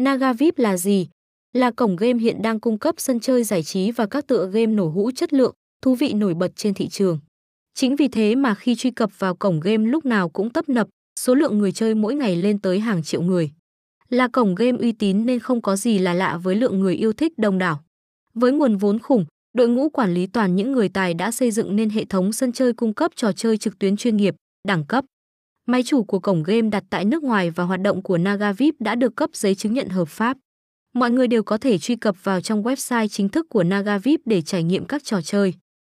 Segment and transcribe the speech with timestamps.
[0.00, 1.08] NagaVip là gì?
[1.52, 4.66] Là cổng game hiện đang cung cấp sân chơi giải trí và các tựa game
[4.66, 7.18] nổ hũ chất lượng, thú vị nổi bật trên thị trường.
[7.74, 10.88] Chính vì thế mà khi truy cập vào cổng game lúc nào cũng tấp nập,
[11.20, 13.50] số lượng người chơi mỗi ngày lên tới hàng triệu người.
[14.08, 17.12] Là cổng game uy tín nên không có gì là lạ với lượng người yêu
[17.12, 17.84] thích đông đảo.
[18.34, 21.76] Với nguồn vốn khủng, đội ngũ quản lý toàn những người tài đã xây dựng
[21.76, 24.34] nên hệ thống sân chơi cung cấp trò chơi trực tuyến chuyên nghiệp,
[24.68, 25.04] đẳng cấp.
[25.70, 28.94] Máy chủ của cổng game đặt tại nước ngoài và hoạt động của NagaVip đã
[28.94, 30.36] được cấp giấy chứng nhận hợp pháp.
[30.94, 34.42] Mọi người đều có thể truy cập vào trong website chính thức của NagaVip để
[34.42, 35.54] trải nghiệm các trò chơi.